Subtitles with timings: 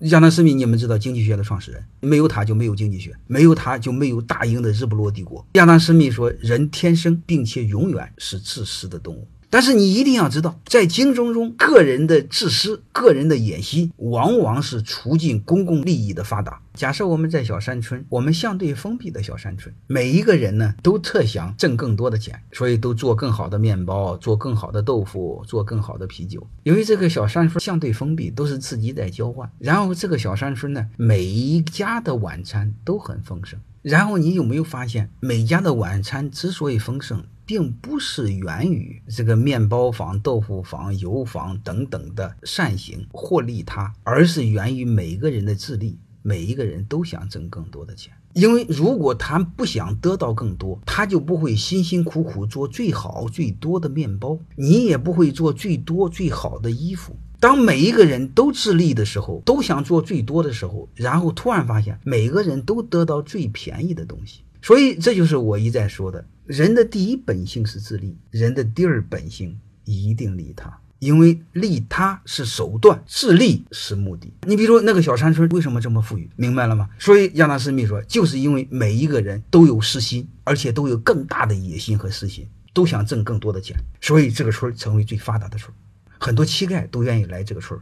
[0.00, 5.44] 亚当·斯密，你们知道经济学的创始人，没有他就没有经济学，没有他就没有大英的日不落帝国。
[5.52, 16.60] 亚当·斯密说：“人天生并且永远是自私的动物。”但是你一定要知道，在竞争中，个人的自私、个人的野心，往往是促进公共利益的发达。
[16.74, 26.46] 假设我们在小山村，我们相对封闭的小山村，每一个人呢都特想挣更多的钱，所以都做更好的面包，做更好的豆腐，做更好的啤酒。
[26.64, 33.58] 由于这个小山村相对封闭，都是自己在交换，然后这个小山村呢，每一家的晚餐都很丰盛。
[33.80, 37.24] 然后你有没有发现，每家的晚餐之所以丰盛？
[37.46, 45.98] 并不是源于这个面包房、豆腐房、油房等等的善行或利他，而是源于每个人的自利。
[46.22, 57.16] 每一个人都想挣更多的钱，因为如果他不想得到更多，他就不会辛辛苦苦做最好最多的面包，你也不会做最多最好的衣服。
[57.38, 64.40] 当每一个人都自利的时候，都想做最多的时候，然后突然发现每个人都得到最便宜的东西。
[64.66, 66.26] 所以这就是我一再说的。
[66.44, 74.32] 人的第一本性是自利，人的第二本性一定利他，因为利他是手段，自利是目的。
[74.42, 76.88] 你比如说那个小山村为什么这么富裕，明白了吗？
[76.98, 85.72] 所以亚当斯密说，就是因为每一个人都有私心，而且都有更大的野心和私心，都想挣更多的钱，所以这个村成为最发达的村，
[86.18, 87.78] 很多乞丐都愿意来这个村